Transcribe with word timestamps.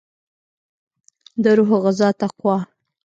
دروح 1.43 1.69
غذا 1.83 2.09
تقوا 2.19 2.57